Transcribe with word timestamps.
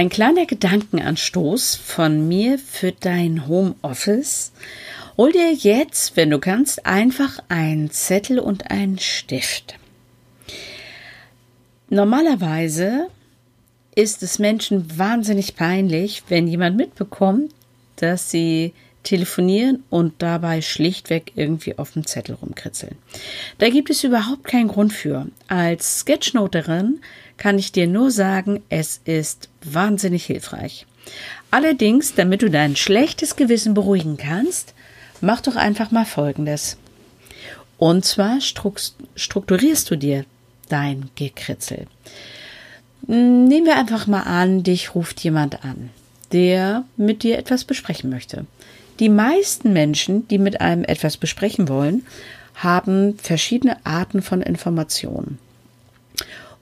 Ein 0.00 0.08
kleiner 0.08 0.46
Gedankenanstoß 0.46 1.76
von 1.76 2.26
mir 2.26 2.58
für 2.58 2.90
dein 2.90 3.46
Homeoffice. 3.46 4.50
Hol 5.18 5.30
dir 5.30 5.52
jetzt, 5.52 6.16
wenn 6.16 6.30
du 6.30 6.38
kannst, 6.38 6.86
einfach 6.86 7.38
einen 7.50 7.90
Zettel 7.90 8.38
und 8.38 8.70
einen 8.70 8.98
Stift. 8.98 9.78
Normalerweise 11.90 13.08
ist 13.94 14.22
es 14.22 14.38
Menschen 14.38 14.98
wahnsinnig 14.98 15.54
peinlich, 15.54 16.22
wenn 16.28 16.48
jemand 16.48 16.78
mitbekommt, 16.78 17.52
dass 17.96 18.30
sie 18.30 18.72
telefonieren 19.02 19.82
und 19.90 20.14
dabei 20.18 20.60
schlichtweg 20.62 21.32
irgendwie 21.34 21.78
auf 21.78 21.92
dem 21.92 22.06
Zettel 22.06 22.34
rumkritzeln. 22.34 22.96
Da 23.58 23.68
gibt 23.70 23.90
es 23.90 24.04
überhaupt 24.04 24.44
keinen 24.44 24.68
Grund 24.68 24.92
für. 24.92 25.26
Als 25.48 26.00
Sketchnoterin 26.00 27.00
kann 27.36 27.58
ich 27.58 27.72
dir 27.72 27.86
nur 27.86 28.10
sagen, 28.10 28.62
es 28.68 29.00
ist 29.04 29.48
wahnsinnig 29.64 30.26
hilfreich. 30.26 30.86
Allerdings, 31.50 32.14
damit 32.14 32.42
du 32.42 32.50
dein 32.50 32.76
schlechtes 32.76 33.36
Gewissen 33.36 33.74
beruhigen 33.74 34.16
kannst, 34.16 34.74
mach 35.20 35.40
doch 35.40 35.56
einfach 35.56 35.90
mal 35.90 36.04
Folgendes. 36.04 36.76
Und 37.78 38.04
zwar 38.04 38.38
strukturierst 38.40 39.90
du 39.90 39.96
dir 39.96 40.26
dein 40.68 41.10
Gekritzel. 41.14 41.86
Nehmen 43.06 43.64
wir 43.64 43.76
einfach 43.76 44.06
mal 44.06 44.22
an, 44.22 44.62
dich 44.62 44.94
ruft 44.94 45.20
jemand 45.20 45.64
an, 45.64 45.88
der 46.32 46.84
mit 46.98 47.22
dir 47.22 47.38
etwas 47.38 47.64
besprechen 47.64 48.10
möchte. 48.10 48.44
Die 49.00 49.08
meisten 49.08 49.72
Menschen, 49.72 50.28
die 50.28 50.38
mit 50.38 50.60
einem 50.60 50.84
etwas 50.84 51.16
besprechen 51.16 51.68
wollen, 51.68 52.06
haben 52.54 53.16
verschiedene 53.18 53.84
Arten 53.84 54.20
von 54.20 54.42
Informationen. 54.42 55.38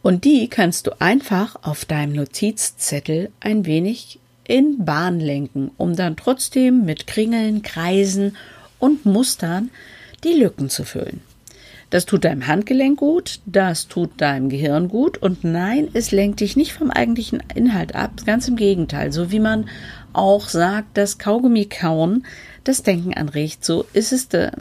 Und 0.02 0.24
die 0.24 0.48
kannst 0.48 0.86
du 0.86 1.00
einfach 1.00 1.56
auf 1.62 1.84
deinem 1.84 2.12
Notizzettel 2.12 3.30
ein 3.40 3.66
wenig 3.66 4.20
in 4.44 4.84
Bahn 4.84 5.18
lenken, 5.18 5.72
um 5.76 5.96
dann 5.96 6.16
trotzdem 6.16 6.84
mit 6.84 7.08
Kringeln, 7.08 7.62
Kreisen 7.62 8.36
und 8.78 9.04
Mustern 9.04 9.70
die 10.22 10.34
Lücken 10.34 10.70
zu 10.70 10.84
füllen. 10.84 11.20
Das 11.90 12.04
tut 12.04 12.24
deinem 12.24 12.46
Handgelenk 12.46 12.98
gut, 12.98 13.40
das 13.46 13.88
tut 13.88 14.20
deinem 14.20 14.50
Gehirn 14.50 14.88
gut 14.88 15.16
und 15.16 15.42
nein, 15.42 15.88
es 15.94 16.10
lenkt 16.10 16.40
dich 16.40 16.54
nicht 16.54 16.74
vom 16.74 16.90
eigentlichen 16.90 17.42
Inhalt 17.54 17.94
ab, 17.94 18.10
ganz 18.26 18.46
im 18.46 18.56
Gegenteil. 18.56 19.10
So 19.10 19.30
wie 19.30 19.40
man 19.40 19.70
auch 20.12 20.48
sagt, 20.48 20.98
dass 20.98 21.18
Kaugummi 21.18 21.64
kauen 21.64 22.26
das 22.64 22.82
Denken 22.82 23.14
anregt, 23.14 23.64
so 23.64 23.86
ist 23.94 24.12
es 24.12 24.28
der, 24.28 24.52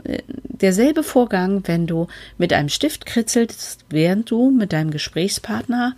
derselbe 0.43 1.03
Vorgang, 1.03 1.63
wenn 1.65 1.85
du 1.85 2.07
mit 2.37 2.53
einem 2.53 2.69
Stift 2.69 3.05
kritzelst, 3.05 3.83
während 3.89 4.31
du 4.31 4.49
mit 4.49 4.71
deinem 4.71 4.91
Gesprächspartner 4.91 5.97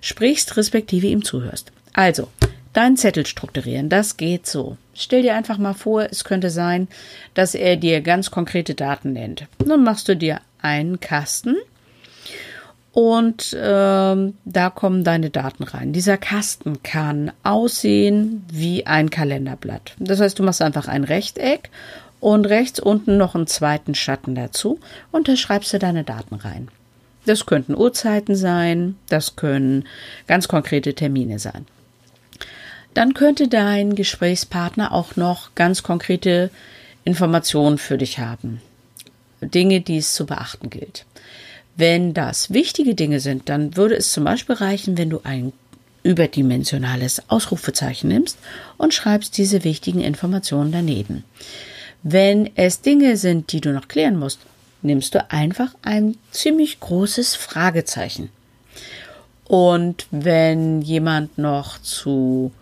sprichst, 0.00 0.56
respektive 0.56 1.08
ihm 1.08 1.24
zuhörst. 1.24 1.72
Also, 1.92 2.28
deinen 2.72 2.96
Zettel 2.96 3.26
strukturieren, 3.26 3.90
das 3.90 4.16
geht 4.16 4.46
so. 4.46 4.78
Stell 4.94 5.22
dir 5.22 5.34
einfach 5.34 5.58
mal 5.58 5.74
vor, 5.74 6.06
es 6.10 6.24
könnte 6.24 6.48
sein, 6.48 6.88
dass 7.34 7.54
er 7.54 7.76
dir 7.76 8.00
ganz 8.00 8.30
konkrete 8.30 8.74
Daten 8.74 9.12
nennt. 9.12 9.46
Dann 9.58 9.84
machst 9.84 10.08
du 10.08 10.16
dir 10.16 10.40
einen 10.64 10.98
Kasten 10.98 11.56
und 12.92 13.56
ähm, 13.60 14.34
da 14.44 14.70
kommen 14.70 15.02
deine 15.02 15.30
Daten 15.30 15.64
rein. 15.64 15.92
Dieser 15.92 16.16
Kasten 16.16 16.82
kann 16.82 17.32
aussehen 17.42 18.44
wie 18.52 18.86
ein 18.86 19.10
Kalenderblatt. 19.10 19.94
Das 19.98 20.20
heißt, 20.20 20.38
du 20.38 20.44
machst 20.44 20.62
einfach 20.62 20.86
ein 20.86 21.02
Rechteck 21.04 21.70
und 22.20 22.46
rechts 22.46 22.78
unten 22.78 23.16
noch 23.16 23.34
einen 23.34 23.48
zweiten 23.48 23.94
Schatten 23.94 24.34
dazu 24.34 24.78
und 25.10 25.28
da 25.28 25.36
schreibst 25.36 25.72
du 25.72 25.78
deine 25.78 26.04
Daten 26.04 26.36
rein. 26.36 26.68
Das 27.26 27.46
könnten 27.46 27.74
Uhrzeiten 27.74 28.36
sein, 28.36 28.96
das 29.08 29.34
können 29.34 29.86
ganz 30.26 30.46
konkrete 30.46 30.94
Termine 30.94 31.38
sein. 31.38 31.66
Dann 32.94 33.12
könnte 33.12 33.48
dein 33.48 33.96
Gesprächspartner 33.96 34.92
auch 34.92 35.16
noch 35.16 35.56
ganz 35.56 35.82
konkrete 35.82 36.50
Informationen 37.04 37.78
für 37.78 37.98
dich 37.98 38.20
haben. 38.20 38.60
Dinge, 39.46 39.80
die 39.80 39.98
es 39.98 40.14
zu 40.14 40.26
beachten 40.26 40.70
gilt. 40.70 41.06
Wenn 41.76 42.14
das 42.14 42.52
wichtige 42.52 42.94
Dinge 42.94 43.20
sind, 43.20 43.48
dann 43.48 43.76
würde 43.76 43.96
es 43.96 44.12
zum 44.12 44.24
Beispiel 44.24 44.54
reichen, 44.54 44.96
wenn 44.96 45.10
du 45.10 45.20
ein 45.24 45.52
überdimensionales 46.04 47.22
Ausrufezeichen 47.28 48.08
nimmst 48.08 48.38
und 48.76 48.94
schreibst 48.94 49.36
diese 49.38 49.64
wichtigen 49.64 50.00
Informationen 50.00 50.70
daneben. 50.70 51.24
Wenn 52.02 52.50
es 52.54 52.82
Dinge 52.82 53.16
sind, 53.16 53.50
die 53.52 53.60
du 53.60 53.72
noch 53.72 53.88
klären 53.88 54.18
musst, 54.18 54.40
nimmst 54.82 55.14
du 55.14 55.30
einfach 55.30 55.74
ein 55.82 56.16
ziemlich 56.30 56.78
großes 56.78 57.34
Fragezeichen. 57.34 58.28
Und 59.44 60.06
wenn 60.10 60.82
jemand 60.82 61.38
noch 61.38 61.80
zu 61.80 62.52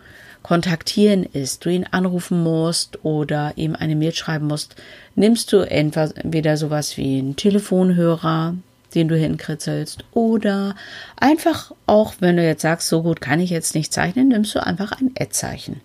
kontaktieren 0.43 1.25
ist, 1.25 1.65
du 1.65 1.71
ihn 1.71 1.87
anrufen 1.91 2.43
musst 2.43 3.05
oder 3.05 3.53
ihm 3.57 3.77
eine 3.77 3.97
Mail 3.97 4.15
schreiben 4.15 4.47
musst, 4.47 4.77
nimmst 5.15 5.53
du 5.53 5.59
entweder 5.59 6.57
sowas 6.57 6.97
wie 6.97 7.19
einen 7.19 7.37
Telefonhörer, 7.37 8.57
den 8.95 9.09
du 9.09 9.17
hinkritzelst, 9.17 10.05
oder 10.13 10.75
einfach 11.17 11.73
auch, 11.87 12.15
wenn 12.21 12.37
du 12.37 12.45
jetzt 12.45 12.63
sagst, 12.63 12.89
so 12.89 13.03
gut 13.03 13.21
kann 13.21 13.41
ich 13.41 13.51
jetzt 13.51 13.75
nicht 13.75 13.93
zeichnen, 13.93 14.29
nimmst 14.29 14.55
du 14.55 14.65
einfach 14.65 14.93
ein 14.93 15.13
Ad-Zeichen. 15.19 15.81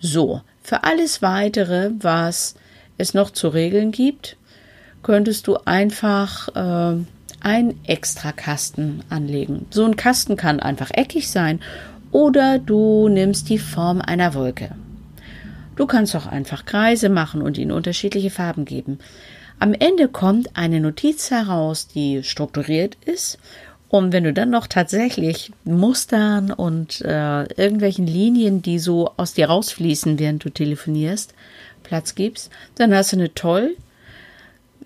So, 0.00 0.40
für 0.62 0.84
alles 0.84 1.22
weitere, 1.22 1.90
was 1.98 2.56
es 2.98 3.14
noch 3.14 3.30
zu 3.30 3.48
regeln 3.48 3.92
gibt, 3.92 4.36
könntest 5.02 5.46
du 5.46 5.58
einfach 5.64 6.48
äh, 6.54 7.04
einen 7.40 7.80
extra 7.84 8.32
Kasten 8.32 9.02
anlegen. 9.10 9.66
So 9.70 9.84
ein 9.84 9.96
Kasten 9.96 10.36
kann 10.36 10.60
einfach 10.60 10.90
eckig 10.92 11.30
sein 11.30 11.60
oder 12.12 12.58
du 12.58 13.08
nimmst 13.08 13.48
die 13.48 13.58
Form 13.58 14.00
einer 14.00 14.34
Wolke. 14.34 14.70
Du 15.74 15.86
kannst 15.86 16.14
auch 16.14 16.26
einfach 16.26 16.64
Kreise 16.64 17.08
machen 17.08 17.42
und 17.42 17.58
ihnen 17.58 17.72
unterschiedliche 17.72 18.30
Farben 18.30 18.64
geben. 18.64 18.98
Am 19.58 19.72
Ende 19.74 20.08
kommt 20.08 20.56
eine 20.56 20.80
Notiz 20.80 21.30
heraus, 21.30 21.88
die 21.88 22.22
strukturiert 22.22 22.96
ist. 23.06 23.38
Und 23.88 24.12
wenn 24.12 24.24
du 24.24 24.32
dann 24.32 24.50
noch 24.50 24.66
tatsächlich 24.66 25.52
Mustern 25.64 26.50
und 26.50 27.00
äh, 27.02 27.42
irgendwelchen 27.54 28.06
Linien, 28.06 28.62
die 28.62 28.78
so 28.78 29.10
aus 29.16 29.34
dir 29.34 29.46
rausfließen, 29.48 30.18
während 30.18 30.44
du 30.44 30.50
telefonierst, 30.50 31.34
Platz 31.82 32.14
gibst, 32.14 32.50
dann 32.76 32.94
hast 32.94 33.12
du 33.12 33.16
eine 33.16 33.34
toll 33.34 33.76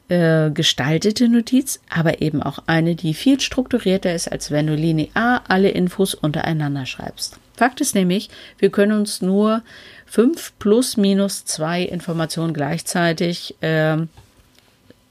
äh, 0.09 0.51
gestaltete 0.51 1.29
Notiz, 1.29 1.81
aber 1.91 2.23
eben 2.23 2.43
auch 2.43 2.61
eine, 2.67 2.95
die 2.95 3.15
viel 3.15 3.41
strukturierter 3.41 4.15
ist, 4.15 4.31
als 4.31 4.51
wenn 4.51 4.67
du 4.67 4.75
linear 4.75 5.43
alle 5.49 5.71
Infos 5.71 6.15
untereinander 6.15 6.87
schreibst. 6.87 7.39
Fakt 7.57 7.81
ist 7.81 7.95
nämlich, 7.95 8.29
wir 8.59 8.71
können 8.71 8.93
uns 8.93 9.23
nur 9.23 9.63
fünf 10.05 10.53
plus 10.59 10.97
minus 10.97 11.45
zwei 11.45 11.83
Informationen 11.83 12.55
gleichzeitig 12.55 13.57
äh, 13.63 13.97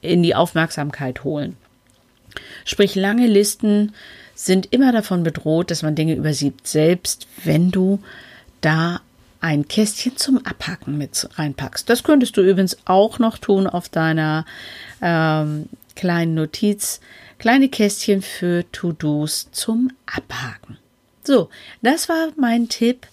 in 0.01 0.23
die 0.23 0.35
Aufmerksamkeit 0.35 1.23
holen. 1.23 1.57
Sprich, 2.63 2.95
lange 2.95 3.27
Listen 3.27 3.93
sind 4.35 4.71
immer 4.71 4.91
davon 4.91 5.23
bedroht, 5.23 5.71
dass 5.71 5.81
man 5.81 5.95
Dinge 5.95 6.15
übersieht, 6.15 6.67
selbst 6.67 7.27
wenn 7.43 7.71
du 7.71 7.99
da 8.61 9.01
ein 9.45 9.67
Kästchen 9.67 10.17
zum 10.17 10.43
Abhacken 10.43 10.97
mit 10.97 11.29
reinpackst. 11.35 11.87
Das 11.87 12.01
könntest 12.01 12.35
du 12.35 12.41
übrigens 12.41 12.77
auch 12.85 13.19
noch 13.19 13.37
tun 13.37 13.67
auf 13.67 13.89
deiner 13.89 14.43
ähm, 15.03 15.69
kleinen 15.95 16.33
Notiz. 16.33 16.99
Kleine 17.37 17.69
Kästchen 17.69 18.23
für 18.23 18.65
To-Dos 18.71 19.49
zum 19.51 19.91
Abhaken. 20.07 20.79
So, 21.23 21.49
das 21.83 22.09
war 22.09 22.29
mein 22.37 22.69
Tipp 22.69 23.05